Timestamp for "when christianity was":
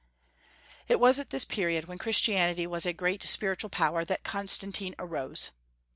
1.85-2.87